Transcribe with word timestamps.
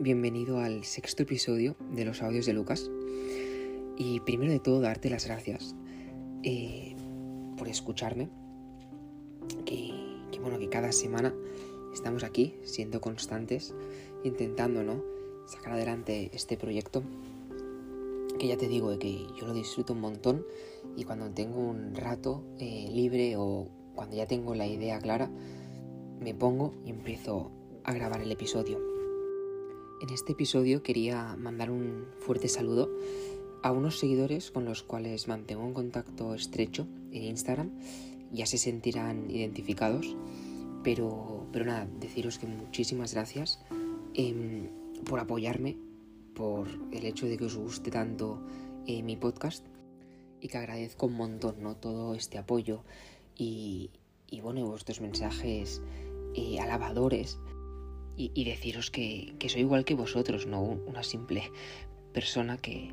bienvenido 0.00 0.60
al 0.60 0.84
sexto 0.84 1.24
episodio 1.24 1.74
de 1.92 2.04
los 2.04 2.22
audios 2.22 2.46
de 2.46 2.52
Lucas. 2.52 2.88
Y 3.96 4.20
primero 4.20 4.52
de 4.52 4.60
todo, 4.60 4.80
darte 4.80 5.10
las 5.10 5.26
gracias 5.26 5.74
eh, 6.44 6.94
por 7.56 7.68
escucharme. 7.68 8.28
Que, 9.64 9.90
bueno, 10.40 10.58
que 10.58 10.68
cada 10.68 10.92
semana 10.92 11.34
estamos 11.92 12.22
aquí 12.22 12.54
siendo 12.62 13.00
constantes, 13.00 13.74
intentando, 14.22 14.84
¿no? 14.84 15.02
Sacar 15.46 15.72
adelante 15.72 16.30
este 16.32 16.56
proyecto. 16.56 17.02
Que 18.38 18.46
ya 18.46 18.56
te 18.56 18.68
digo 18.68 18.96
que 19.00 19.26
yo 19.36 19.48
lo 19.48 19.52
disfruto 19.52 19.94
un 19.94 20.00
montón 20.00 20.46
y 20.96 21.02
cuando 21.02 21.28
tengo 21.30 21.58
un 21.58 21.96
rato 21.96 22.44
eh, 22.60 22.88
libre 22.92 23.34
o 23.36 23.68
cuando 23.96 24.14
ya 24.14 24.26
tengo 24.26 24.54
la 24.54 24.66
idea 24.68 25.00
clara, 25.00 25.28
me 26.20 26.34
pongo 26.34 26.72
y 26.84 26.90
empiezo 26.90 27.50
a 27.82 27.92
grabar 27.92 28.20
el 28.20 28.30
episodio. 28.30 28.97
En 30.00 30.10
este 30.10 30.32
episodio 30.32 30.84
quería 30.84 31.34
mandar 31.36 31.72
un 31.72 32.06
fuerte 32.20 32.46
saludo 32.46 32.88
a 33.64 33.72
unos 33.72 33.98
seguidores 33.98 34.52
con 34.52 34.64
los 34.64 34.84
cuales 34.84 35.26
mantengo 35.26 35.64
un 35.64 35.74
contacto 35.74 36.34
estrecho 36.34 36.86
en 37.10 37.24
Instagram. 37.24 37.72
Ya 38.30 38.46
se 38.46 38.58
sentirán 38.58 39.28
identificados, 39.28 40.16
pero, 40.84 41.48
pero 41.52 41.64
nada, 41.64 41.88
deciros 41.98 42.38
que 42.38 42.46
muchísimas 42.46 43.12
gracias 43.12 43.58
em, 44.14 44.68
por 45.04 45.18
apoyarme, 45.18 45.76
por 46.32 46.68
el 46.92 47.04
hecho 47.04 47.26
de 47.26 47.36
que 47.36 47.46
os 47.46 47.56
guste 47.56 47.90
tanto 47.90 48.40
eh, 48.86 49.02
mi 49.02 49.16
podcast 49.16 49.66
y 50.40 50.46
que 50.46 50.58
agradezco 50.58 51.06
un 51.06 51.14
montón 51.14 51.60
¿no? 51.60 51.74
todo 51.74 52.14
este 52.14 52.38
apoyo 52.38 52.84
y, 53.36 53.90
y 54.30 54.42
bueno, 54.42 54.64
vuestros 54.64 55.00
mensajes 55.00 55.82
eh, 56.36 56.60
alabadores 56.60 57.40
y, 58.18 58.44
deciros 58.44 58.90
que, 58.90 59.34
soy 59.46 59.60
igual 59.60 59.84
que 59.84 59.94
vosotros, 59.94 60.46
no 60.46 60.60
una 60.60 61.04
simple 61.04 61.44
persona 62.12 62.58
que, 62.58 62.90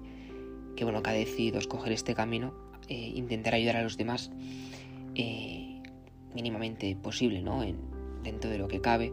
bueno, 0.82 1.02
que 1.02 1.10
ha 1.10 1.14
decidido 1.14 1.58
escoger 1.58 1.92
este 1.92 2.14
camino, 2.14 2.54
eh, 2.90 3.12
intentar 3.16 3.56
ayudar 3.56 3.78
a 3.78 3.84
los 3.84 3.98
demás 3.98 4.30
eh, 5.16 5.82
mínimamente 6.36 6.96
posible, 6.96 7.42
¿no? 7.42 7.64
En, 7.64 7.78
dentro 8.24 8.52
de 8.52 8.60
lo 8.60 8.68
que 8.68 8.82
cabe 8.82 9.12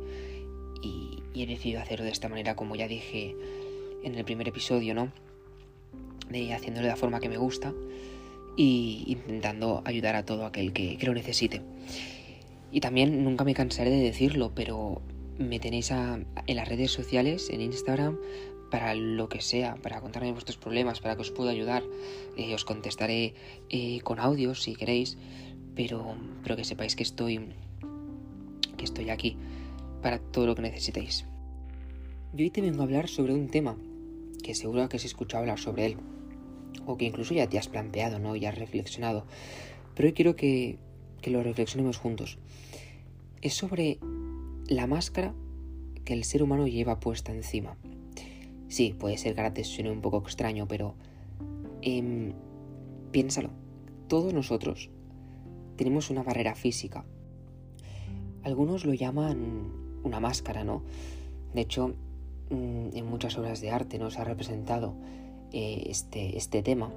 y, 0.82 1.22
he 1.34 1.46
decidido 1.46 1.80
hacerlo 1.80 2.04
de 2.04 2.10
esta 2.10 2.28
manera, 2.28 2.56
como 2.56 2.76
ya 2.76 2.86
dije 2.86 3.34
en 4.04 4.14
el 4.14 4.24
primer 4.24 4.48
episodio, 4.48 4.94
¿no? 4.94 5.10
De 6.28 6.52
haciéndolo 6.52 6.86
de 6.86 6.92
la 6.92 6.96
forma 6.96 7.20
que 7.20 7.30
me 7.30 7.38
gusta 7.38 7.72
y 8.54 9.04
intentando 9.06 9.80
ayudar 9.86 10.14
a 10.14 10.26
todo 10.26 10.44
aquel 10.44 10.74
que, 10.74 10.98
que 10.98 11.06
lo 11.06 11.14
necesite. 11.14 11.62
Y 12.70 12.80
también 12.80 13.24
nunca 13.24 13.44
me 13.44 13.54
cansaré 13.54 13.90
de 13.90 14.02
decirlo, 14.02 14.52
pero 14.54 15.00
me 15.38 15.58
tenéis 15.60 15.90
en 15.90 16.26
las 16.56 16.68
redes 16.68 16.90
sociales, 16.90 17.50
en 17.50 17.60
Instagram, 17.60 18.18
para 18.70 18.94
lo 18.94 19.28
que 19.28 19.42
sea, 19.42 19.76
para 19.76 20.00
contarme 20.00 20.32
vuestros 20.32 20.56
problemas, 20.56 21.00
para 21.00 21.14
que 21.14 21.20
os 21.20 21.30
pueda 21.30 21.50
ayudar. 21.50 21.82
Eh, 22.36 22.54
os 22.54 22.64
contestaré 22.64 23.34
eh, 23.68 24.00
con 24.00 24.18
audios 24.18 24.62
si 24.62 24.74
queréis, 24.74 25.18
pero, 25.74 26.16
pero 26.42 26.56
que 26.56 26.64
sepáis 26.64 26.96
que 26.96 27.02
estoy, 27.02 27.50
que 28.78 28.84
estoy 28.84 29.10
aquí 29.10 29.36
para 30.00 30.18
todo 30.18 30.46
lo 30.46 30.54
que 30.54 30.62
necesitéis. 30.62 31.26
Y 32.34 32.44
hoy 32.44 32.50
te 32.50 32.62
vengo 32.62 32.80
a 32.80 32.84
hablar 32.84 33.08
sobre 33.08 33.34
un 33.34 33.48
tema 33.48 33.76
que 34.42 34.54
seguro 34.54 34.88
que 34.88 34.96
has 34.96 35.04
escuchado 35.04 35.42
hablar 35.42 35.58
sobre 35.58 35.86
él, 35.86 35.96
o 36.86 36.96
que 36.96 37.04
incluso 37.04 37.34
ya 37.34 37.46
te 37.46 37.58
has 37.58 37.68
planteado, 37.68 38.18
¿no? 38.18 38.36
Y 38.36 38.46
has 38.46 38.56
reflexionado. 38.56 39.26
Pero 39.94 40.08
hoy 40.08 40.14
quiero 40.14 40.34
que, 40.34 40.78
que 41.20 41.30
lo 41.30 41.42
reflexionemos 41.42 41.98
juntos. 41.98 42.38
Es 43.42 43.52
sobre 43.52 43.98
la 44.68 44.86
máscara 44.86 45.34
que 46.04 46.14
el 46.14 46.24
ser 46.24 46.42
humano 46.42 46.66
lleva 46.66 47.00
puesta 47.00 47.32
encima. 47.32 47.76
Sí, 48.68 48.94
puede 48.98 49.18
ser 49.18 49.34
que 49.34 49.40
ahora 49.40 49.54
te 49.54 49.64
suene 49.64 49.90
un 49.90 50.00
poco 50.00 50.18
extraño, 50.18 50.66
pero 50.66 50.94
em, 51.82 52.32
piénsalo. 53.10 53.50
Todos 54.08 54.32
nosotros 54.32 54.90
tenemos 55.76 56.10
una 56.10 56.22
barrera 56.22 56.54
física. 56.54 57.04
Algunos 58.42 58.84
lo 58.84 58.94
llaman 58.94 59.72
una 60.02 60.20
máscara, 60.20 60.64
¿no? 60.64 60.82
De 61.54 61.60
hecho, 61.60 61.94
mm, 62.50 62.96
en 62.96 63.06
muchas 63.06 63.36
obras 63.38 63.60
de 63.60 63.70
arte 63.70 63.98
nos 63.98 64.18
ha 64.18 64.24
representado 64.24 64.94
eh, 65.52 65.84
este, 65.86 66.36
este 66.36 66.62
tema, 66.62 66.90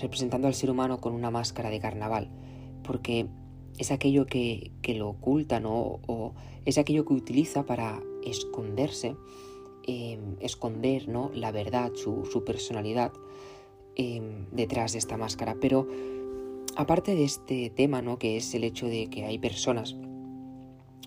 representando 0.00 0.46
al 0.46 0.54
ser 0.54 0.70
humano 0.70 1.00
con 1.00 1.14
una 1.14 1.30
máscara 1.30 1.70
de 1.70 1.80
carnaval, 1.80 2.28
porque 2.82 3.26
es 3.78 3.90
aquello 3.90 4.26
que, 4.26 4.72
lo 4.96 5.08
oculta, 5.08 5.60
¿no? 5.60 6.00
O 6.06 6.34
es 6.64 6.78
aquello 6.78 7.04
que 7.04 7.14
utiliza 7.14 7.64
para 7.64 8.02
esconderse, 8.24 9.16
em, 9.84 10.36
esconder, 10.40 11.08
¿no? 11.08 11.30
La 11.34 11.52
verdad, 11.52 11.92
su, 11.94 12.42
personalidad 12.44 13.12
em, 13.94 14.46
detrás 14.50 14.92
de 14.92 14.98
esta 14.98 15.16
máscara. 15.16 15.56
Pero 15.60 15.86
aparte 16.76 17.14
de 17.14 17.24
este 17.24 17.70
tema, 17.70 18.02
¿no? 18.02 18.18
Que 18.18 18.36
es 18.36 18.54
el 18.54 18.64
hecho 18.64 18.86
de 18.86 19.08
que 19.08 19.24
hay 19.24 19.38
personas 19.38 19.96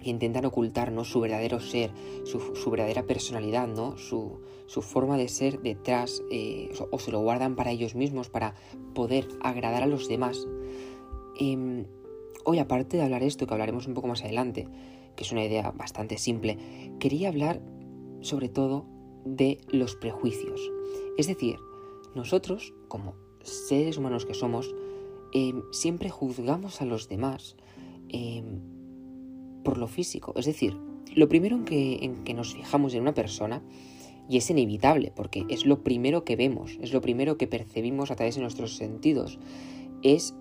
que 0.01 0.09
intentan 0.09 0.45
ocultar 0.45 0.91
¿no? 0.91 1.03
su 1.03 1.19
verdadero 1.19 1.59
ser, 1.59 1.91
su, 2.23 2.71
verdadera 2.71 3.03
personalidad, 3.03 3.67
¿no? 3.67 3.97
Su, 3.97 4.39
forma 4.67 5.17
de 5.17 5.27
ser 5.27 5.61
detrás, 5.61 6.23
eh, 6.31 6.71
o 6.91 6.99
se 6.99 7.11
lo 7.11 7.19
guardan 7.19 7.55
para 7.55 7.71
ellos 7.71 7.95
mismos, 7.95 8.29
para 8.29 8.55
poder 8.93 9.27
agradar 9.41 9.83
a 9.83 9.87
los 9.87 10.07
demás. 10.07 10.47
Em, 11.37 11.85
Hoy, 12.45 12.59
aparte 12.59 12.97
de 12.97 13.03
hablar 13.03 13.23
esto, 13.23 13.45
que 13.45 13.53
hablaremos 13.53 13.87
un 13.87 13.93
poco 13.93 14.07
más 14.07 14.23
adelante, 14.23 14.67
que 15.15 15.23
es 15.23 15.31
una 15.31 15.43
idea 15.43 15.71
bastante 15.71 16.17
simple, 16.17 16.57
quería 16.99 17.29
hablar 17.29 17.61
sobre 18.21 18.49
todo 18.49 18.85
de 19.25 19.59
los 19.67 19.95
prejuicios. 19.95 20.71
Es 21.17 21.27
decir, 21.27 21.57
nosotros, 22.15 22.73
como 22.87 23.15
seres 23.43 23.97
humanos 23.97 24.25
que 24.25 24.33
somos, 24.33 24.73
em, 25.33 25.61
siempre 25.71 26.09
juzgamos 26.09 26.81
a 26.81 26.85
los 26.85 27.07
demás 27.07 27.55
em, 28.07 28.61
por 29.63 29.77
lo 29.77 29.87
físico. 29.87 30.33
Es 30.35 30.45
decir, 30.45 30.75
lo 31.13 31.29
primero 31.29 31.57
en 31.57 31.65
que, 31.65 31.99
en 32.01 32.23
que 32.23 32.33
nos 32.33 32.55
fijamos 32.55 32.93
en 32.93 33.01
una 33.01 33.13
persona, 33.13 33.61
y 34.29 34.37
es 34.37 34.49
inevitable, 34.49 35.11
porque 35.15 35.45
es 35.49 35.65
lo 35.65 35.83
primero 35.83 36.23
que 36.23 36.35
vemos, 36.35 36.77
es 36.81 36.93
lo 36.93 37.01
primero 37.01 37.37
que 37.37 37.47
percibimos 37.47 38.11
a 38.11 38.15
través 38.15 38.35
de 38.35 38.41
nuestros 38.41 38.77
sentidos, 38.77 39.39
es 40.03 40.35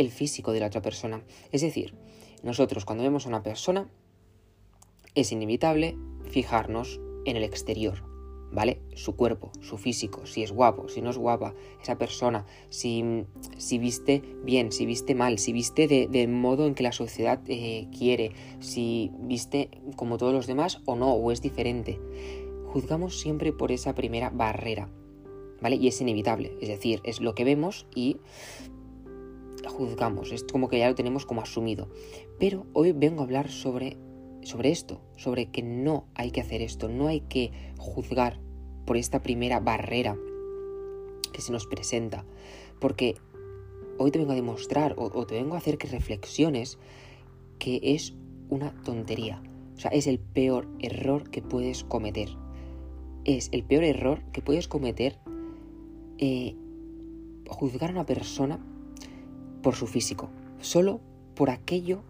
el 0.00 0.10
físico 0.10 0.52
de 0.52 0.60
la 0.60 0.66
otra 0.66 0.82
persona. 0.82 1.22
Es 1.52 1.60
decir, 1.60 1.94
nosotros 2.42 2.84
cuando 2.84 3.04
vemos 3.04 3.26
a 3.26 3.28
una 3.28 3.42
persona 3.42 3.88
es 5.14 5.30
inevitable 5.30 5.96
fijarnos 6.30 7.00
en 7.26 7.36
el 7.36 7.44
exterior, 7.44 8.02
¿vale? 8.50 8.80
Su 8.94 9.14
cuerpo, 9.14 9.50
su 9.60 9.76
físico, 9.76 10.24
si 10.24 10.42
es 10.42 10.52
guapo, 10.52 10.88
si 10.88 11.02
no 11.02 11.10
es 11.10 11.18
guapa, 11.18 11.54
esa 11.82 11.98
persona, 11.98 12.46
si, 12.70 13.26
si 13.58 13.78
viste 13.78 14.22
bien, 14.42 14.72
si 14.72 14.86
viste 14.86 15.14
mal, 15.14 15.38
si 15.38 15.52
viste 15.52 15.86
del 15.86 16.28
modo 16.28 16.66
en 16.66 16.74
que 16.74 16.82
la 16.82 16.92
sociedad 16.92 17.40
eh, 17.48 17.86
quiere, 17.96 18.32
si 18.60 19.10
viste 19.18 19.68
como 19.96 20.16
todos 20.16 20.32
los 20.32 20.46
demás 20.46 20.80
o 20.86 20.96
no, 20.96 21.12
o 21.12 21.30
es 21.30 21.42
diferente. 21.42 22.00
Juzgamos 22.68 23.20
siempre 23.20 23.52
por 23.52 23.70
esa 23.70 23.94
primera 23.94 24.30
barrera, 24.30 24.88
¿vale? 25.60 25.76
Y 25.76 25.88
es 25.88 26.00
inevitable, 26.00 26.56
es 26.62 26.68
decir, 26.68 27.00
es 27.04 27.20
lo 27.20 27.34
que 27.34 27.44
vemos 27.44 27.86
y 27.94 28.16
juzgamos, 29.68 30.32
es 30.32 30.44
como 30.44 30.68
que 30.68 30.78
ya 30.78 30.88
lo 30.88 30.94
tenemos 30.94 31.26
como 31.26 31.42
asumido. 31.42 31.88
Pero 32.38 32.66
hoy 32.72 32.92
vengo 32.92 33.20
a 33.20 33.24
hablar 33.24 33.50
sobre, 33.50 33.96
sobre 34.42 34.70
esto, 34.70 35.00
sobre 35.16 35.50
que 35.50 35.62
no 35.62 36.06
hay 36.14 36.30
que 36.30 36.40
hacer 36.40 36.62
esto, 36.62 36.88
no 36.88 37.08
hay 37.08 37.20
que 37.20 37.52
juzgar 37.78 38.40
por 38.86 38.96
esta 38.96 39.22
primera 39.22 39.60
barrera 39.60 40.16
que 41.32 41.40
se 41.40 41.52
nos 41.52 41.66
presenta, 41.66 42.24
porque 42.80 43.16
hoy 43.98 44.10
te 44.10 44.18
vengo 44.18 44.32
a 44.32 44.36
demostrar 44.36 44.94
o, 44.96 45.26
te 45.26 45.34
vengo 45.34 45.54
a 45.54 45.58
hacer 45.58 45.78
que 45.78 45.88
reflexiones 45.88 46.78
que 47.58 47.80
es 47.82 48.14
una 48.48 48.72
tontería, 48.82 49.42
o 49.76 49.80
sea, 49.80 49.90
es 49.92 50.06
el 50.06 50.18
peor 50.18 50.68
error 50.80 51.30
que 51.30 51.40
puedes 51.40 51.84
cometer. 51.84 52.28
Es 53.24 53.48
el 53.52 53.64
peor 53.64 53.84
error 53.84 54.22
que 54.32 54.42
puedes 54.42 54.66
cometer 54.66 55.18
eh, 56.18 56.54
juzgar 57.48 57.90
a 57.90 57.92
una 57.92 58.06
persona 58.06 58.58
por 59.62 59.74
su 59.74 59.86
físico, 59.86 60.30
solo 60.60 61.00
por 61.34 61.50
aquello 61.50 62.02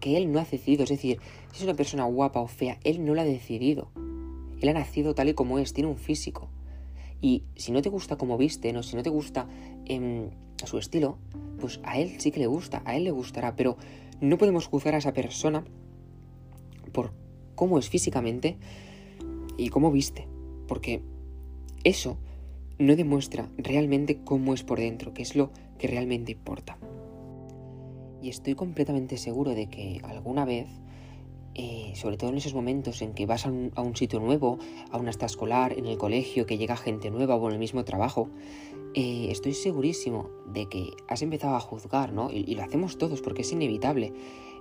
que 0.00 0.16
él 0.16 0.30
no 0.30 0.38
ha 0.38 0.44
decidido. 0.44 0.84
Es 0.84 0.90
decir, 0.90 1.18
si 1.52 1.58
es 1.58 1.64
una 1.64 1.74
persona 1.74 2.04
guapa 2.04 2.40
o 2.40 2.46
fea, 2.46 2.78
él 2.84 3.04
no 3.04 3.14
la 3.14 3.22
ha 3.22 3.26
decidido. 3.26 3.90
Él 4.60 4.68
ha 4.68 4.72
nacido 4.72 5.14
tal 5.14 5.28
y 5.28 5.34
como 5.34 5.58
es, 5.58 5.72
tiene 5.72 5.90
un 5.90 5.96
físico. 5.96 6.48
Y 7.20 7.44
si 7.56 7.72
no 7.72 7.82
te 7.82 7.88
gusta 7.88 8.16
como 8.16 8.38
viste, 8.38 8.72
no, 8.72 8.82
si 8.82 8.96
no 8.96 9.02
te 9.02 9.10
gusta 9.10 9.48
em, 9.86 10.30
su 10.64 10.78
estilo, 10.78 11.18
pues 11.60 11.80
a 11.82 11.98
él 11.98 12.20
sí 12.20 12.30
que 12.30 12.40
le 12.40 12.46
gusta, 12.46 12.82
a 12.84 12.96
él 12.96 13.04
le 13.04 13.10
gustará, 13.10 13.56
pero 13.56 13.76
no 14.20 14.38
podemos 14.38 14.66
juzgar 14.66 14.94
a 14.94 14.98
esa 14.98 15.12
persona 15.12 15.64
por 16.92 17.12
cómo 17.54 17.78
es 17.78 17.88
físicamente 17.88 18.56
y 19.56 19.68
cómo 19.70 19.90
viste, 19.90 20.28
porque 20.68 21.02
eso 21.82 22.18
no 22.78 22.94
demuestra 22.94 23.48
realmente 23.56 24.20
cómo 24.24 24.54
es 24.54 24.62
por 24.62 24.78
dentro, 24.78 25.12
que 25.12 25.22
es 25.22 25.34
lo 25.34 25.50
que 25.78 25.86
realmente 25.86 26.32
importa. 26.32 26.78
Y 28.20 28.28
estoy 28.28 28.54
completamente 28.54 29.16
seguro 29.16 29.54
de 29.54 29.68
que 29.68 30.00
alguna 30.04 30.44
vez 30.44 30.66
eh, 31.60 31.92
sobre 31.96 32.16
todo 32.16 32.30
en 32.30 32.36
esos 32.36 32.54
momentos 32.54 33.02
en 33.02 33.14
que 33.14 33.26
vas 33.26 33.44
a 33.44 33.50
un, 33.50 33.96
sitio 33.96 34.20
nuevo, 34.20 34.60
a 34.92 34.96
una 34.96 35.10
escolar, 35.10 35.76
en 35.76 35.86
el 35.86 35.98
colegio, 35.98 36.46
que 36.46 36.56
llega 36.56 36.76
gente 36.76 37.10
nueva 37.10 37.34
o 37.34 37.48
en 37.48 37.54
el 37.54 37.58
mismo 37.58 37.84
trabajo, 37.84 38.28
eh, 38.94 39.26
estoy 39.30 39.54
segurísimo 39.54 40.30
de 40.46 40.68
que 40.68 40.90
has 41.08 41.20
empezado 41.20 41.56
a 41.56 41.60
juzgar, 41.60 42.12
¿no? 42.12 42.30
Y, 42.30 42.54
lo 42.54 42.62
hacemos 42.62 42.96
todos 42.96 43.22
porque 43.22 43.42
es 43.42 43.50
inevitable. 43.50 44.12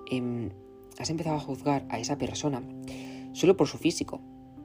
Em, 0.10 0.50
has 0.98 1.12
empezado 1.12 1.36
a 1.36 1.40
juzgar 1.40 1.86
a 1.90 2.00
esa 2.00 2.18
persona 2.18 2.64
solo 3.34 3.56
por 3.56 3.68
su 3.68 3.78
físico. 3.78 4.20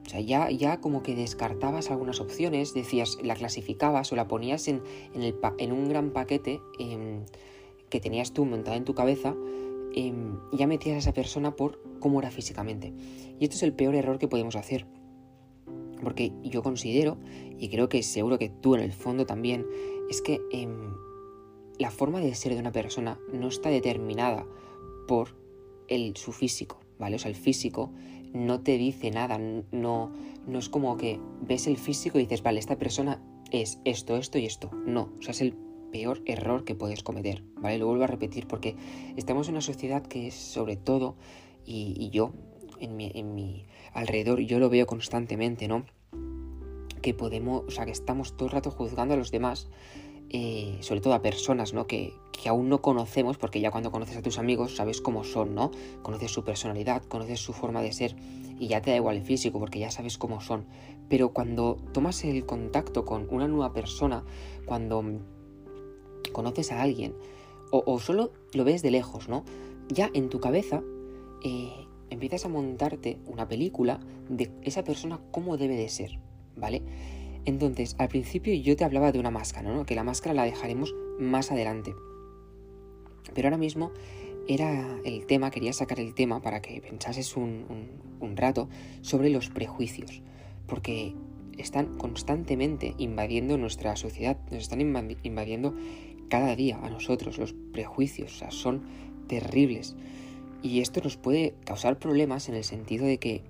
O 0.05 0.09
sea, 0.09 0.19
ya, 0.19 0.49
ya 0.51 0.81
como 0.81 1.01
que 1.01 1.15
descartabas 1.15 1.89
algunas 1.89 2.19
opciones, 2.19 2.73
decías, 2.73 3.17
la 3.23 3.35
clasificabas 3.35 4.11
o 4.11 4.15
la 4.15 4.27
ponías 4.27 4.67
en, 4.67 4.81
el, 5.15 5.35
en 5.57 5.71
un 5.71 5.87
gran 5.87 6.11
paquete 6.11 6.61
em, 6.77 7.25
que 7.89 7.99
tenías 7.99 8.33
tú 8.33 8.45
montado 8.45 8.75
en 8.75 8.85
tu 8.85 8.93
cabeza 8.95 9.35
Em, 9.95 10.39
ya 10.51 10.65
metías 10.65 10.95
a 10.95 10.99
esa 10.99 11.13
persona 11.13 11.55
por 11.55 11.79
cómo 11.99 12.19
era 12.19 12.31
físicamente. 12.31 12.93
Y 13.39 13.43
esto 13.43 13.55
es 13.55 13.63
el 13.63 13.73
peor 13.73 13.93
error 13.95 14.17
que 14.17 14.27
podemos 14.27 14.55
hacer. 14.55 14.87
Porque 16.01 16.33
yo 16.43 16.63
considero, 16.63 17.17
y 17.57 17.69
creo 17.69 17.89
que 17.89 18.01
seguro 18.01 18.39
que 18.39 18.49
tú 18.49 18.75
en 18.75 18.81
el 18.81 18.91
fondo 18.91 19.25
también, 19.25 19.65
es 20.09 20.21
que 20.21 20.41
em, 20.51 20.95
la 21.77 21.91
forma 21.91 22.19
de 22.19 22.33
ser 22.33 22.53
de 22.53 22.59
una 22.59 22.71
persona 22.71 23.19
no 23.31 23.47
está 23.47 23.69
determinada 23.69 24.45
por 25.07 25.35
el, 25.87 26.17
su 26.17 26.31
físico, 26.31 26.79
¿vale? 26.97 27.17
O 27.17 27.19
sea, 27.19 27.29
el 27.29 27.35
físico 27.35 27.91
no 28.33 28.61
te 28.61 28.77
dice 28.77 29.11
nada, 29.11 29.37
no, 29.37 30.11
no 30.47 30.59
es 30.59 30.69
como 30.69 30.97
que 30.97 31.19
ves 31.41 31.67
el 31.67 31.77
físico 31.77 32.17
y 32.17 32.23
dices, 32.23 32.43
vale, 32.43 32.59
esta 32.59 32.77
persona 32.77 33.21
es 33.51 33.79
esto, 33.85 34.17
esto 34.17 34.39
y 34.39 34.45
esto. 34.45 34.71
No, 34.85 35.13
o 35.19 35.21
sea, 35.21 35.31
es 35.31 35.41
el 35.41 35.55
peor 35.91 36.21
error 36.25 36.63
que 36.63 36.75
puedes 36.75 37.03
cometer, 37.03 37.43
¿vale? 37.55 37.77
Lo 37.77 37.85
vuelvo 37.85 38.03
a 38.03 38.07
repetir 38.07 38.47
porque 38.47 38.75
estamos 39.15 39.47
en 39.47 39.53
una 39.53 39.61
sociedad 39.61 40.01
que 40.01 40.27
es 40.27 40.33
sobre 40.33 40.75
todo, 40.75 41.15
y, 41.65 42.09
yo, 42.09 42.33
en 42.79 42.97
mi, 42.97 43.11
en 43.13 43.35
mi, 43.35 43.65
alrededor, 43.93 44.39
yo 44.41 44.59
lo 44.59 44.69
veo 44.69 44.85
constantemente, 44.87 45.67
¿no? 45.67 45.85
Que 47.01 47.13
podemos, 47.13 47.63
o 47.67 47.71
sea, 47.71 47.85
que 47.85 47.91
estamos 47.91 48.35
todo 48.35 48.47
el 48.47 48.53
rato 48.53 48.71
juzgando 48.71 49.13
a 49.13 49.17
los 49.17 49.31
demás, 49.31 49.69
eh, 50.35 50.77
sobre 50.81 50.99
todo 50.99 51.13
a 51.13 51.21
personas, 51.21 51.73
¿no? 51.73 51.85
Que, 51.85 52.13
que 52.31 52.49
aún 52.49 52.67
no 52.67 52.81
conocemos, 52.81 53.37
porque 53.37 53.61
ya 53.61 53.69
cuando 53.71 53.91
conoces 53.91 54.17
a 54.17 54.21
tus 54.21 54.39
amigos 54.39 54.75
sabes 54.75 54.99
cómo 54.99 55.23
son, 55.23 55.53
¿no? 55.53 55.69
Conoces 56.01 56.31
su 56.31 56.43
personalidad, 56.43 57.03
conoces 57.03 57.39
su 57.39 57.53
forma 57.53 57.83
de 57.83 57.93
ser 57.93 58.15
y 58.59 58.67
ya 58.67 58.81
te 58.81 58.89
da 58.89 58.97
igual 58.97 59.17
el 59.17 59.21
físico 59.23 59.59
porque 59.59 59.79
ya 59.79 59.91
sabes 59.91 60.17
cómo 60.17 60.41
son. 60.41 60.65
Pero 61.07 61.29
cuando 61.29 61.77
tomas 61.93 62.23
el 62.23 62.45
contacto 62.45 63.05
con 63.05 63.27
una 63.29 63.47
nueva 63.47 63.73
persona, 63.73 64.23
cuando 64.65 65.03
conoces 66.31 66.71
a 66.71 66.81
alguien 66.81 67.13
o, 67.71 67.99
solo 67.99 68.31
lo 68.53 68.63
ves 68.63 68.81
de 68.81 68.91
lejos, 68.91 69.29
¿no? 69.29 69.43
Ya 69.89 70.09
en 70.13 70.29
tu 70.29 70.39
cabeza 70.39 70.81
eh, 71.43 71.87
empiezas 72.09 72.45
a 72.45 72.49
montarte 72.49 73.19
una 73.25 73.47
película 73.47 73.99
de 74.29 74.51
esa 74.63 74.83
persona 74.83 75.19
cómo 75.31 75.57
debe 75.57 75.75
de 75.75 75.89
ser, 75.89 76.19
¿vale? 76.55 76.83
Entonces, 77.45 77.95
al 77.97 78.07
principio 78.07 78.53
yo 78.53 78.75
te 78.75 78.85
hablaba 78.85 79.11
de 79.11 79.19
una 79.19 79.31
máscara, 79.31 79.73
¿no? 79.73 79.85
Que 79.85 79.95
la 79.95 80.03
máscara 80.03 80.33
la 80.33 80.43
dejaremos 80.43 80.93
más 81.19 81.51
adelante. 81.51 81.93
Pero 83.33 83.47
ahora 83.47 83.57
mismo 83.57 83.91
era 84.47 84.99
el 85.05 85.25
tema, 85.25 85.51
quería 85.51 85.73
sacar 85.73 85.99
el 85.99 86.13
tema 86.13 86.41
para 86.41 86.61
que 86.61 86.81
pensases 86.81 87.35
un, 87.35 87.65
rato 88.35 88.69
sobre 89.01 89.29
los 89.29 89.49
prejuicios. 89.49 90.21
Porque 90.67 91.13
están 91.57 91.97
constantemente 91.97 92.95
invadiendo 92.97 93.57
nuestra 93.57 93.95
sociedad, 93.95 94.37
nos 94.49 94.63
están 94.63 94.81
invadiendo 94.81 95.75
cada 96.29 96.55
día 96.55 96.79
a 96.81 96.89
nosotros. 96.89 97.37
Los 97.37 97.53
prejuicios 97.73 98.35
o 98.35 98.39
sea, 98.39 98.51
son 98.51 98.83
terribles. 99.27 99.95
Y 100.61 100.79
esto 100.79 101.01
nos 101.03 101.17
puede 101.17 101.55
causar 101.65 101.99
problemas 101.99 102.47
en 102.47 102.55
el 102.55 102.63
sentido 102.63 103.05
de 103.05 103.17
que 103.19 103.43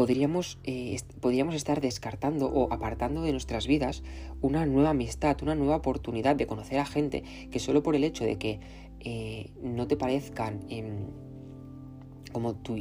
podríamos, 0.00 0.58
eh, 0.64 0.96
podríamos 1.20 1.54
estar 1.54 1.82
descartando 1.82 2.46
o 2.46 2.72
apartando 2.72 3.20
de 3.20 3.32
nuestras 3.32 3.66
vidas 3.66 4.02
una 4.40 4.64
nueva 4.64 4.88
amistad, 4.88 5.36
una 5.42 5.54
nueva 5.54 5.76
oportunidad 5.76 6.36
de 6.36 6.46
conocer 6.46 6.78
a 6.78 6.86
gente 6.86 7.22
que 7.50 7.58
solo 7.58 7.82
por 7.82 7.94
el 7.94 8.04
hecho 8.04 8.24
de 8.24 8.38
que 8.38 8.60
eh, 9.00 9.50
no 9.62 9.86
te 9.88 9.98
parezcan 9.98 10.60
como 12.32 12.54
tu, 12.54 12.78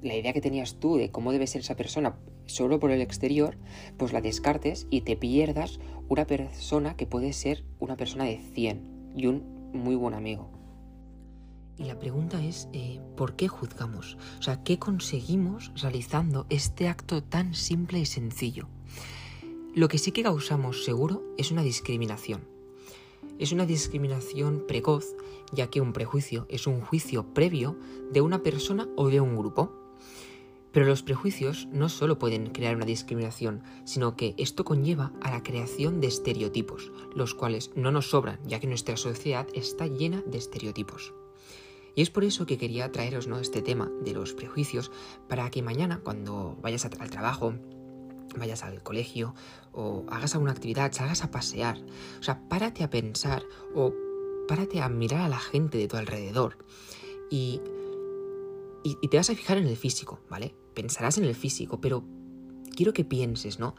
la 0.00 0.16
idea 0.16 0.32
que 0.32 0.40
tenías 0.40 0.76
tú 0.76 0.96
de 0.96 1.10
cómo 1.10 1.32
debe 1.32 1.46
ser 1.46 1.60
esa 1.60 1.76
persona 1.76 2.18
solo 2.46 2.80
por 2.80 2.92
el 2.92 3.02
exterior, 3.02 3.58
pues 3.98 4.14
la 4.14 4.22
descartes 4.22 4.86
y 4.88 5.02
te 5.02 5.16
pierdas 5.16 5.80
una 6.08 6.26
persona 6.26 6.96
que 6.96 7.04
puede 7.04 7.34
ser 7.34 7.66
una 7.78 7.98
persona 7.98 8.24
de 8.24 8.38
100 8.54 9.12
y 9.18 9.26
un 9.26 9.70
muy 9.74 9.96
buen 9.96 10.14
amigo. 10.14 10.57
Y 11.78 11.84
la 11.84 11.98
pregunta 11.98 12.44
es, 12.44 12.68
eh, 12.72 13.00
¿por 13.16 13.36
qué 13.36 13.46
juzgamos? 13.46 14.18
O 14.40 14.42
sea, 14.42 14.64
¿qué 14.64 14.80
conseguimos 14.80 15.70
realizando 15.80 16.46
este 16.50 16.88
acto 16.88 17.22
tan 17.22 17.54
simple 17.54 18.00
y 18.00 18.06
sencillo? 18.06 18.68
Lo 19.74 19.86
que 19.86 19.98
sí 19.98 20.10
que 20.10 20.24
causamos 20.24 20.84
seguro 20.84 21.22
es 21.38 21.52
una 21.52 21.62
discriminación. 21.62 22.42
Es 23.38 23.52
una 23.52 23.64
discriminación 23.64 24.64
precoz, 24.66 25.14
ya 25.52 25.68
que 25.68 25.80
un 25.80 25.92
prejuicio 25.92 26.46
es 26.48 26.66
un 26.66 26.80
juicio 26.80 27.32
previo 27.32 27.78
de 28.10 28.22
una 28.22 28.42
persona 28.42 28.88
o 28.96 29.08
de 29.08 29.20
un 29.20 29.36
grupo. 29.36 29.72
Pero 30.72 30.86
los 30.86 31.04
prejuicios 31.04 31.68
no 31.70 31.88
solo 31.88 32.18
pueden 32.18 32.48
crear 32.48 32.74
una 32.74 32.86
discriminación, 32.86 33.62
sino 33.84 34.16
que 34.16 34.34
esto 34.36 34.64
conlleva 34.64 35.12
a 35.22 35.30
la 35.30 35.44
creación 35.44 36.00
de 36.00 36.08
estereotipos, 36.08 36.90
los 37.14 37.34
cuales 37.34 37.70
no 37.76 37.92
nos 37.92 38.10
sobran, 38.10 38.40
ya 38.44 38.58
que 38.58 38.66
nuestra 38.66 38.96
sociedad 38.96 39.46
está 39.54 39.86
llena 39.86 40.22
de 40.26 40.38
estereotipos. 40.38 41.14
Y 41.94 42.02
es 42.02 42.10
por 42.10 42.24
eso 42.24 42.46
que 42.46 42.58
quería 42.58 42.92
traeros 42.92 43.26
¿no? 43.26 43.38
este 43.38 43.62
tema 43.62 43.90
de 44.02 44.12
los 44.12 44.34
prejuicios, 44.34 44.90
para 45.28 45.50
que 45.50 45.62
mañana, 45.62 46.00
cuando 46.02 46.56
vayas 46.62 46.84
al 46.84 47.10
trabajo, 47.10 47.54
vayas 48.36 48.62
al 48.62 48.82
colegio 48.82 49.34
o 49.72 50.04
hagas 50.08 50.34
alguna 50.34 50.52
actividad, 50.52 50.92
salgas 50.92 51.24
a 51.24 51.30
pasear, 51.30 51.78
o 52.20 52.22
sea, 52.22 52.48
párate 52.48 52.84
a 52.84 52.90
pensar 52.90 53.42
o 53.74 53.92
párate 54.46 54.80
a 54.80 54.88
mirar 54.88 55.22
a 55.22 55.28
la 55.28 55.38
gente 55.38 55.78
de 55.78 55.88
tu 55.88 55.96
alrededor 55.96 56.58
y 57.30 57.60
y, 58.82 59.08
te 59.08 59.16
vas 59.16 59.30
a 59.30 59.34
fijar 59.34 59.58
en 59.58 59.66
el 59.66 59.76
físico, 59.76 60.20
¿vale? 60.28 60.54
Pensarás 60.74 61.18
en 61.18 61.24
el 61.24 61.34
físico, 61.34 61.80
pero 61.80 62.04
quiero 62.74 62.92
que 62.92 63.04
pienses, 63.04 63.58
¿no? 63.58 63.74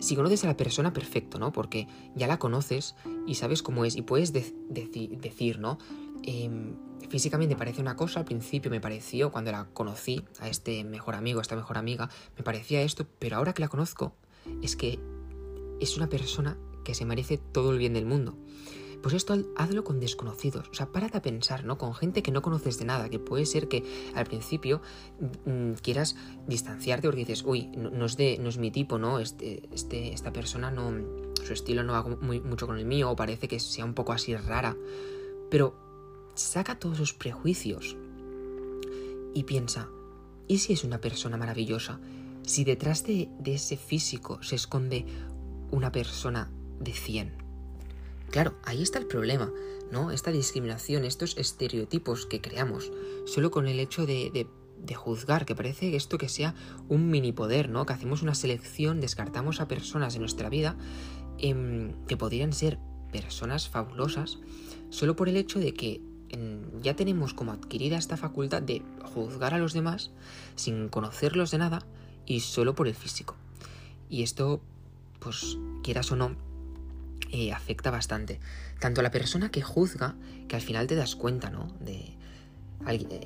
Si 0.00 0.16
conoces 0.16 0.44
a 0.44 0.48
la 0.48 0.56
persona, 0.56 0.92
perfecto, 0.92 1.38
¿no? 1.38 1.52
Porque 1.52 1.86
ya 2.14 2.26
la 2.26 2.38
conoces 2.38 2.94
y 3.26 3.34
sabes 3.34 3.62
cómo 3.62 3.84
es 3.84 3.96
y 3.96 4.02
puedes 4.02 4.32
decir, 4.32 5.58
¿no? 5.58 5.78
Em, 6.22 6.74
físicamente 7.08 7.56
parece 7.56 7.80
una 7.80 7.96
cosa, 7.96 8.20
al 8.20 8.26
principio 8.26 8.70
me 8.70 8.80
pareció, 8.80 9.30
cuando 9.30 9.52
la 9.52 9.66
conocí, 9.72 10.24
a 10.40 10.48
este 10.48 10.84
mejor 10.84 11.14
amigo, 11.14 11.38
a 11.38 11.42
esta 11.42 11.56
mejor 11.56 11.78
amiga, 11.78 12.10
me 12.36 12.42
parecía 12.42 12.82
esto, 12.82 13.06
pero 13.18 13.36
ahora 13.36 13.54
que 13.54 13.62
la 13.62 13.68
conozco, 13.68 14.14
es 14.62 14.76
que 14.76 14.98
es 15.80 15.96
una 15.96 16.08
persona 16.08 16.58
que 16.84 16.94
se 16.94 17.04
merece 17.04 17.38
todo 17.38 17.72
el 17.72 17.78
bien 17.78 17.94
del 17.94 18.06
mundo. 18.06 18.36
Pues 19.02 19.14
esto 19.14 19.36
hazlo 19.56 19.84
con 19.84 20.00
desconocidos. 20.00 20.68
O 20.70 20.74
sea, 20.74 20.90
párate 20.90 21.18
a 21.18 21.22
pensar, 21.22 21.64
¿no? 21.64 21.78
Con 21.78 21.94
gente 21.94 22.22
que 22.22 22.32
no 22.32 22.42
conoces 22.42 22.78
de 22.78 22.84
nada, 22.84 23.08
que 23.08 23.18
puede 23.18 23.46
ser 23.46 23.68
que 23.68 23.84
al 24.14 24.26
principio 24.26 24.80
mm, 25.44 25.74
quieras 25.74 26.16
distanciarte 26.46 27.06
porque 27.06 27.20
dices, 27.20 27.44
uy, 27.44 27.68
no, 27.76 28.04
es 28.04 28.16
de, 28.16 28.38
no 28.38 28.48
es 28.48 28.58
mi 28.58 28.70
tipo, 28.70 28.98
¿no? 28.98 29.20
Este, 29.20 29.68
este, 29.72 30.12
esta 30.12 30.32
persona 30.32 30.70
no. 30.70 30.92
Su 31.44 31.52
estilo 31.52 31.82
no 31.82 31.92
va 31.92 32.02
muy, 32.02 32.40
mucho 32.40 32.66
con 32.66 32.78
el 32.78 32.84
mío, 32.84 33.10
o 33.10 33.16
parece 33.16 33.48
que 33.48 33.60
sea 33.60 33.84
un 33.84 33.94
poco 33.94 34.12
así 34.12 34.34
rara. 34.36 34.76
Pero 35.50 35.76
saca 36.34 36.78
todos 36.78 36.96
esos 36.96 37.14
prejuicios 37.14 37.96
y 39.34 39.44
piensa, 39.44 39.88
¿y 40.46 40.58
si 40.58 40.72
es 40.72 40.84
una 40.84 41.00
persona 41.00 41.36
maravillosa? 41.36 42.00
Si 42.42 42.64
detrás 42.64 43.04
de, 43.04 43.28
de 43.38 43.54
ese 43.54 43.76
físico 43.76 44.42
se 44.42 44.56
esconde 44.56 45.06
una 45.70 45.92
persona 45.92 46.50
de 46.80 46.92
100 46.92 47.47
Claro, 48.30 48.54
ahí 48.64 48.82
está 48.82 48.98
el 48.98 49.06
problema, 49.06 49.50
¿no? 49.90 50.10
Esta 50.10 50.30
discriminación, 50.30 51.04
estos 51.04 51.36
estereotipos 51.38 52.26
que 52.26 52.40
creamos, 52.40 52.92
solo 53.26 53.50
con 53.50 53.66
el 53.68 53.80
hecho 53.80 54.04
de, 54.04 54.46
juzgar, 54.94 55.46
que 55.46 55.54
parece 55.54 55.96
esto 55.96 56.18
que 56.18 56.28
sea 56.28 56.54
un 56.88 57.10
mini 57.10 57.32
poder, 57.32 57.68
¿no? 57.68 57.86
Que 57.86 57.94
hacemos 57.94 58.22
una 58.22 58.34
selección, 58.34 59.00
descartamos 59.00 59.60
a 59.60 59.68
personas 59.68 60.14
en 60.14 60.20
nuestra 60.20 60.50
vida 60.50 60.76
em, 61.38 61.94
que 62.06 62.16
podrían 62.16 62.52
ser 62.52 62.78
personas 63.12 63.68
fabulosas, 63.68 64.38
solo 64.90 65.16
por 65.16 65.28
el 65.28 65.36
hecho 65.36 65.58
de 65.58 65.72
que 65.72 66.02
ya 66.82 66.94
tenemos 66.94 67.32
como 67.32 67.52
adquirida 67.52 67.96
esta 67.96 68.18
facultad 68.18 68.60
de 68.60 68.82
juzgar 69.14 69.54
a 69.54 69.58
los 69.58 69.72
demás 69.72 70.10
sin 70.56 70.90
conocerlos 70.90 71.50
de 71.50 71.58
nada 71.58 71.86
y 72.26 72.40
solo 72.40 72.74
por 72.74 72.86
el 72.86 72.94
físico. 72.94 73.34
Y 74.10 74.22
esto, 74.22 74.60
pues 75.20 75.56
quieras 75.82 76.12
o 76.12 76.16
no, 76.16 76.36
eh, 77.30 77.52
afecta 77.52 77.90
bastante. 77.90 78.40
Tanto 78.80 79.02
la 79.02 79.10
persona 79.10 79.50
que 79.50 79.62
juzga, 79.62 80.16
que 80.48 80.56
al 80.56 80.62
final 80.62 80.86
te 80.86 80.94
das 80.94 81.16
cuenta, 81.16 81.50
¿no? 81.50 81.68
De, 81.80 82.16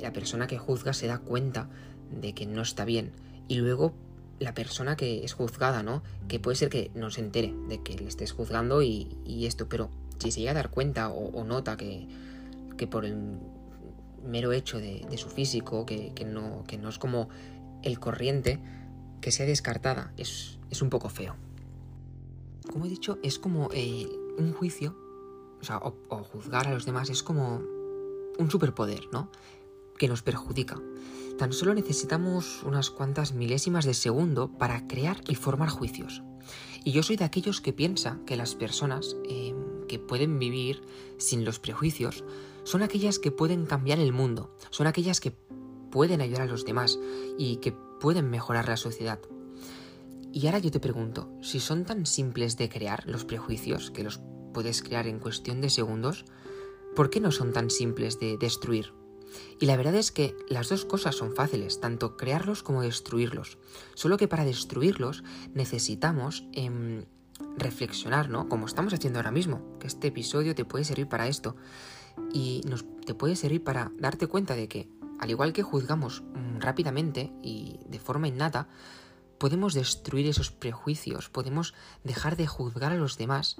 la 0.01 0.13
persona 0.13 0.47
que 0.47 0.59
juzga 0.59 0.93
se 0.95 1.07
da 1.07 1.19
cuenta 1.19 1.69
de 2.11 2.33
que 2.33 2.47
no 2.47 2.63
está 2.63 2.85
bien. 2.85 3.13
Y 3.49 3.57
luego 3.57 3.95
la 4.39 4.55
persona 4.55 4.97
que 4.97 5.25
es 5.25 5.35
juzgada, 5.35 5.83
¿no? 5.83 6.03
Que 6.27 6.41
puede 6.41 6.57
ser 6.57 6.69
que 6.69 6.91
no 6.95 7.11
se 7.11 7.21
entere 7.21 7.55
de 7.69 7.83
que 7.83 7.95
le 7.95 8.09
estés 8.09 8.33
juzgando 8.33 8.83
y, 8.83 9.47
esto, 9.47 9.69
pero 9.69 9.91
si 10.19 10.33
se 10.33 10.41
llega 10.41 10.53
a 10.53 10.55
dar 10.55 10.71
cuenta 10.71 11.11
o, 11.11 11.45
nota 11.45 11.77
que, 11.77 12.09
que 12.77 12.87
por 12.87 13.05
el 13.05 13.39
mero 14.25 14.53
hecho 14.53 14.79
de, 14.79 15.07
su 15.17 15.29
físico, 15.29 15.87
que, 15.87 16.13
no, 16.27 16.65
que 16.67 16.79
no 16.79 16.89
es 16.89 16.99
como 16.99 17.29
el 17.83 17.99
corriente, 17.99 18.59
que 19.21 19.31
sea 19.31 19.47
descartada, 19.47 20.13
es, 20.17 20.59
un 20.81 20.91
poco 20.91 21.09
feo. 21.09 21.37
Como 22.71 22.87
he 22.87 22.89
dicho, 22.89 23.19
es 23.23 23.39
como 23.39 23.69
eh, 23.73 24.09
un 24.39 24.53
juicio, 24.53 24.95
o 25.81 26.25
juzgar 26.25 26.67
a 26.67 26.75
los 26.75 26.85
demás 26.85 27.11
es 27.11 27.23
como 27.23 27.63
un 28.39 28.51
superpoder, 28.51 29.09
¿no? 29.13 29.31
Que 29.99 30.09
nos 30.09 30.23
perjudica. 30.23 30.81
Tan 31.39 31.53
solo 31.53 31.75
necesitamos 31.75 32.63
unas 32.65 32.91
cuantas 32.91 33.33
milésimas 33.33 33.85
de 33.85 33.95
segundo 33.95 34.51
para 34.59 34.87
crear 34.87 35.23
y 35.29 35.35
formar 35.35 35.69
juicios. 35.69 36.23
Y 36.85 36.93
yo 36.93 37.03
soy 37.03 37.17
de 37.17 37.25
aquellos 37.25 37.61
que 37.61 37.73
piensa 37.73 38.19
que 38.27 38.37
las 38.37 38.55
personas 38.55 39.17
em, 39.29 39.87
que 39.87 39.99
pueden 39.99 40.39
vivir 40.39 40.83
sin 41.19 41.45
los 41.45 41.61
prejuicios 41.61 42.25
son 42.65 42.83
aquellas 42.83 43.19
que 43.19 43.31
pueden 43.31 43.67
cambiar 43.67 43.99
el 43.99 44.13
mundo, 44.13 44.57
son 44.71 44.87
aquellas 44.87 45.21
que 45.21 45.33
pueden 45.91 46.21
ayudar 46.21 46.43
a 46.43 46.47
los 46.47 46.65
demás 46.65 46.99
y 47.39 47.57
que 47.57 47.73
pueden 47.73 48.31
mejorar 48.31 48.69
la 48.69 48.77
sociedad. 48.77 49.21
Y 50.33 50.47
ahora 50.47 50.59
yo 50.59 50.71
te 50.71 50.81
pregunto, 50.81 51.29
si 51.43 51.61
son 51.61 51.85
tan 51.85 52.07
simples 52.07 52.57
de 52.57 52.71
crear 52.71 53.07
los 53.07 53.25
prejuicios, 53.25 53.91
que 53.91 54.03
los 54.03 54.21
puedes 54.55 54.83
crear 54.83 55.07
en 55.07 55.19
cuestión 55.19 55.61
de 55.61 55.69
segundos, 55.69 56.25
¿por 56.97 57.11
qué 57.11 57.21
no 57.21 57.33
son 57.33 57.53
tan 57.53 57.69
simples 57.69 58.19
de 58.19 58.39
destruir? 58.39 58.95
Y 59.61 59.67
la 59.67 59.77
verdad 59.77 59.95
es 59.95 60.11
que 60.11 60.35
las 60.49 60.69
dos 60.69 60.85
cosas 60.85 61.17
son 61.17 61.35
fáciles, 61.35 61.81
tanto 61.81 62.17
crearlos 62.17 62.63
como 62.63 62.83
destruirlos. 62.83 63.59
Solo 63.95 64.17
que 64.17 64.29
para 64.29 64.45
destruirlos 64.45 65.23
necesitamos 65.55 66.47
em, 66.53 67.05
reflexionar, 67.57 68.31
¿no? 68.31 68.49
Como 68.49 68.67
estamos 68.67 68.95
haciendo 68.95 69.19
ahora 69.19 69.31
mismo, 69.31 69.79
que 69.79 69.87
este 69.87 70.09
episodio 70.09 70.55
te 70.55 70.65
puede 70.65 70.85
servir 70.85 71.09
para 71.09 71.29
esto. 71.29 71.57
Y 72.33 72.63
nos, 72.67 72.85
te 73.05 73.15
puede 73.15 73.37
servir 73.37 73.63
para 73.65 73.93
darte 73.99 74.27
cuenta 74.27 74.55
de 74.55 74.69
que, 74.69 74.89
al 75.19 75.31
igual 75.31 75.53
que 75.53 75.63
juzgamos 75.63 76.23
mm, 76.23 76.61
rápidamente 76.61 77.33
y 77.43 77.81
de 77.89 77.99
forma 77.99 78.29
innata, 78.29 78.69
podemos 79.43 79.75
destruir 79.75 80.29
esos 80.29 80.53
prejuicios, 80.53 81.29
podemos 81.29 81.75
dejar 82.05 82.37
de 82.37 82.47
juzgar 82.47 82.93
a 82.93 82.97
los 82.97 83.19
demás, 83.19 83.57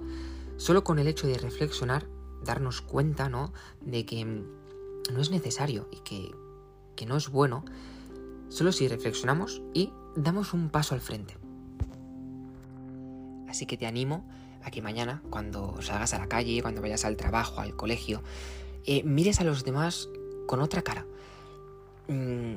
solo 0.55 0.85
con 0.85 0.97
el 0.97 1.09
hecho 1.09 1.27
de 1.27 1.37
reflexionar, 1.37 2.07
darnos 2.45 2.79
cuenta, 2.79 3.27
¿no? 3.27 3.51
De 3.81 4.05
que 4.05 4.23
mm, 4.23 4.45
no 5.11 5.19
es 5.19 5.29
necesario 5.29 5.89
y 5.91 5.97
que, 5.97 6.33
que 6.95 7.05
no 7.05 7.17
es 7.17 7.27
bueno, 7.27 7.65
solo 8.47 8.71
si 8.71 8.87
reflexionamos 8.87 9.61
y 9.73 9.91
damos 10.15 10.53
un 10.53 10.69
paso 10.69 10.95
al 10.95 11.01
frente. 11.01 11.35
Así 13.49 13.65
que 13.65 13.75
te 13.75 13.85
animo 13.85 14.25
a 14.63 14.71
que 14.71 14.81
mañana, 14.81 15.21
cuando 15.29 15.81
salgas 15.81 16.13
a 16.13 16.19
la 16.19 16.29
calle, 16.29 16.61
cuando 16.61 16.79
vayas 16.79 17.03
al 17.03 17.17
trabajo, 17.17 17.59
al 17.59 17.75
colegio, 17.75 18.23
eh, 18.85 19.03
mires 19.03 19.41
a 19.41 19.43
los 19.43 19.65
demás 19.65 20.07
con 20.47 20.61
otra 20.61 20.81
cara. 20.81 21.05
Mm, 22.07 22.55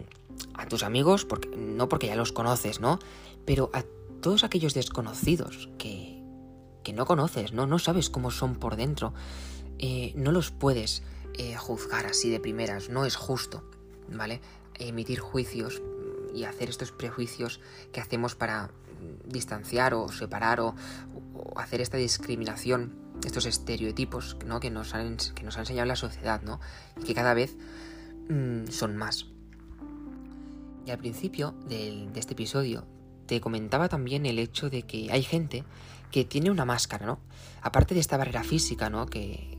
a 0.55 0.67
tus 0.67 0.83
amigos, 0.83 1.25
porque, 1.25 1.49
no 1.57 1.89
porque 1.89 2.09
ya 2.09 2.17
los 2.17 2.33
conoces, 2.33 2.81
¿no? 2.81 2.99
Pero 3.45 3.71
a 3.73 3.85
todos 4.21 4.45
aquellos 4.45 4.75
desconocidos 4.75 5.69
que, 5.79 6.23
que 6.83 6.93
no 6.93 7.07
conoces, 7.07 7.53
¿no? 7.53 7.67
No 7.67 7.79
sabes 7.79 8.11
cómo 8.11 8.31
son 8.31 8.57
por 8.57 8.77
dentro. 8.77 9.15
Eh, 9.79 10.13
no 10.17 10.33
los 10.33 10.51
puedes 10.51 11.03
eh, 11.35 11.57
juzgar 11.57 12.07
así 12.07 12.31
de 12.31 12.41
primeras, 12.41 12.89
no 12.89 13.05
es 13.05 13.17
justo, 13.17 13.69
¿vale? 14.11 14.41
Emitir 14.79 15.21
juicios 15.21 15.83
y 16.35 16.45
hacer 16.45 16.69
estos 16.69 16.93
prejuicios 16.93 17.61
que 17.93 18.01
hacemos 18.01 18.35
para 18.35 18.71
distanciar 19.25 19.95
o 19.95 20.09
separar 20.09 20.61
o, 20.61 20.75
hacer 21.57 21.81
esta 21.81 21.97
discriminación, 21.97 22.95
estos 23.25 23.47
estereotipos 23.47 24.37
¿no? 24.47 24.61
que, 24.61 24.71
nos 24.71 24.95
han, 24.95 25.17
que 25.35 25.43
nos 25.43 25.57
ha 25.57 25.61
enseñado 25.61 25.87
la 25.87 25.97
sociedad, 25.97 26.43
¿no? 26.43 26.61
Y 27.01 27.05
que 27.05 27.15
cada 27.15 27.35
vez 27.35 27.57
mm, 28.29 28.69
son 28.69 28.97
más. 28.97 29.27
Y 30.87 30.91
al 30.93 30.99
principio 30.99 31.53
de 31.69 32.09
este 32.15 32.35
episodio 32.35 32.87
te 33.27 33.41
comentaba 33.41 33.89
también 33.89 34.25
el 34.25 34.39
hecho 34.39 34.71
de 34.71 34.83
que 34.83 35.11
hay 35.11 35.23
gente 35.23 35.65
que 36.11 36.25
tiene 36.25 36.51
una 36.51 36.65
máscara, 36.65 37.07
¿no? 37.07 37.19
Aparte 37.61 37.95
de 37.95 38.01
esta 38.01 38.17
barrera 38.17 38.45
física, 38.45 38.89
¿no? 38.89 39.07
Que, 39.07 39.59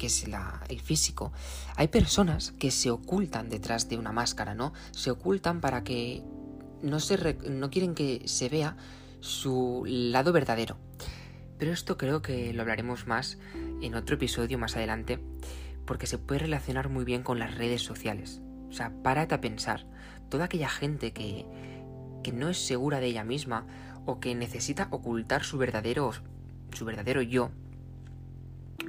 es 0.00 0.24
el 0.68 0.80
físico, 0.80 1.32
hay 1.74 1.88
personas 1.88 2.52
que 2.52 2.70
se 2.70 2.88
ocultan 2.88 3.48
detrás 3.48 3.88
de 3.88 3.98
una 3.98 4.12
máscara, 4.12 4.54
¿no? 4.54 4.72
Se 4.92 5.10
ocultan 5.10 5.60
para 5.60 5.82
que 5.82 6.22
no, 6.82 7.00
se 7.00 7.36
no 7.50 7.68
quieren 7.68 7.96
que 7.96 8.22
se 8.26 8.48
vea 8.48 8.76
su 9.18 9.82
lado 9.88 10.32
verdadero. 10.32 10.78
Pero 11.58 11.72
esto 11.72 11.98
creo 11.98 12.22
que 12.22 12.52
lo 12.52 12.62
hablaremos 12.62 13.08
más 13.08 13.38
en 13.82 13.96
otro 13.96 14.14
episodio 14.14 14.56
más 14.56 14.76
adelante, 14.76 15.18
porque 15.84 16.06
se 16.06 16.18
puede 16.18 16.42
relacionar 16.42 16.88
muy 16.88 17.04
bien 17.04 17.24
con 17.24 17.40
las 17.40 17.56
redes 17.56 17.82
sociales. 17.82 18.40
O 18.70 18.72
sea, 18.72 18.92
párate 19.02 19.34
a 19.34 19.40
pensar, 19.40 19.84
toda 20.28 20.44
aquella 20.44 20.68
gente 20.68 21.12
que, 21.12 21.46
que 22.22 22.32
no 22.32 22.48
es 22.48 22.58
segura 22.58 23.00
de 23.00 23.06
ella 23.06 23.24
misma 23.24 23.66
o 24.06 24.20
que 24.20 24.34
necesita 24.34 24.88
ocultar 24.90 25.44
su 25.44 25.58
verdadero, 25.58 26.12
su 26.72 26.84
verdadero 26.84 27.22
yo, 27.22 27.50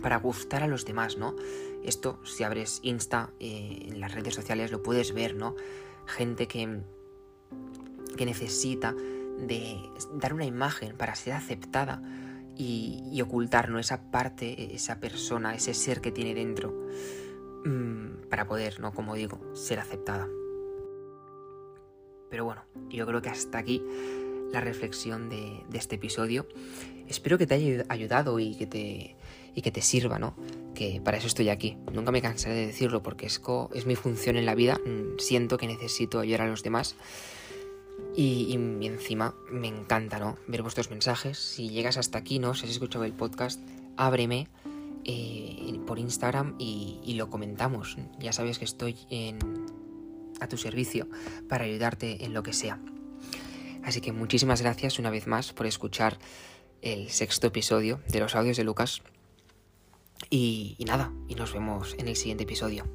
para 0.02 0.18
gustar 0.18 0.64
a 0.64 0.68
los 0.68 0.86
demás, 0.86 1.18
¿no? 1.18 1.36
Esto, 1.84 2.20
si 2.26 2.44
abres 2.44 2.80
Insta, 2.84 3.30
eh, 3.40 3.88
en 3.90 4.00
las 4.00 4.14
redes 4.14 4.36
sociales 4.36 4.72
lo 4.72 4.84
puedes 4.84 5.14
ver, 5.14 5.36
¿no? 5.36 5.56
Gente 6.06 6.48
que, 6.48 6.82
que 8.18 8.26
necesita 8.26 8.94
de 8.94 9.78
dar 10.14 10.34
una 10.34 10.46
imagen 10.46 10.96
para 10.96 11.16
ser 11.16 11.34
aceptada 11.34 12.02
y, 12.56 13.22
ocultar, 13.22 13.70
¿no? 13.70 13.80
Esa 13.80 14.12
parte, 14.12 14.76
esa 14.76 15.00
persona, 15.00 15.56
ese 15.56 15.74
ser 15.74 16.02
que 16.02 16.12
tiene 16.12 16.34
dentro, 16.34 16.74
mm, 17.66 18.30
para 18.30 18.46
poder, 18.46 18.80
¿no? 18.82 18.94
Como 18.94 19.16
digo, 19.16 19.40
ser 19.54 19.80
aceptada. 19.80 20.28
Pero 22.30 22.46
bueno, 22.46 22.64
yo 22.90 23.06
creo 23.06 23.22
que 23.22 23.30
hasta 23.30 23.58
aquí 23.58 23.82
la 24.52 24.62
reflexión 24.62 25.30
de, 25.30 25.64
este 25.74 25.96
episodio. 25.96 26.48
Espero 27.08 27.38
que 27.38 27.48
te 27.48 27.56
haya 27.56 27.86
ayudado 27.90 28.40
y 28.40 28.56
que 28.56 28.68
te, 28.68 29.16
y 29.56 29.62
que 29.62 29.72
te 29.72 29.82
sirva, 29.82 30.20
¿no? 30.20 30.36
Que 30.76 31.02
para 31.02 31.18
eso 31.18 31.28
estoy 31.28 31.50
aquí. 31.50 31.78
Nunca 31.94 32.12
me 32.12 32.22
cansaré 32.22 32.56
de 32.56 32.68
decirlo 32.68 33.02
porque 33.02 33.26
es, 33.26 33.42
es 33.74 33.86
mi 33.86 33.96
función 33.96 34.38
en 34.38 34.46
la 34.46 34.56
vida. 34.56 34.80
Mm, 34.86 35.20
siento 35.20 35.58
que 35.58 35.68
necesito 35.68 36.20
ayudar 36.20 36.42
a 36.42 36.48
los 36.48 36.64
demás. 36.64 36.96
Y, 38.16 38.54
encima 38.82 39.36
me 39.52 39.68
encanta, 39.68 40.20
¿no? 40.20 40.38
Ver 40.48 40.62
vuestros 40.62 40.90
mensajes. 40.90 41.38
Si 41.38 41.70
llegas 41.70 41.98
hasta 41.98 42.18
aquí, 42.18 42.40
¿no? 42.40 42.54
Si 42.54 42.66
has 42.66 42.72
escuchado 42.72 43.06
el 43.06 43.14
podcast, 43.14 43.62
ábreme 43.98 44.48
eh, 45.06 45.80
por 45.86 46.00
Instagram 46.00 46.56
y, 46.60 47.00
y, 47.04 47.14
lo 47.14 47.30
comentamos. 47.30 47.98
Ya 48.20 48.34
sabes 48.34 48.60
que 48.60 48.66
estoy 48.66 48.98
en, 49.10 49.40
a 50.40 50.48
tu 50.48 50.58
servicio 50.58 51.08
para 51.48 51.66
ayudarte 51.66 52.26
en 52.26 52.34
lo 52.34 52.44
que 52.44 52.54
sea. 52.54 52.80
Así 53.84 54.02
que 54.02 54.12
muchísimas 54.12 54.62
gracias 54.62 55.00
una 55.00 55.10
vez 55.10 55.28
más 55.28 55.54
por 55.54 55.66
escuchar 55.66 56.18
el 56.82 57.10
sexto 57.10 57.48
episodio 57.48 58.02
de 58.08 58.20
los 58.20 58.36
audios 58.36 58.58
de 58.58 58.64
Lucas. 58.64 59.02
Y, 60.30 60.78
nada, 60.86 61.14
y 61.28 61.36
nos 61.36 61.54
vemos 61.54 61.96
en 61.98 62.08
el 62.08 62.16
siguiente 62.16 62.44
episodio. 62.44 62.86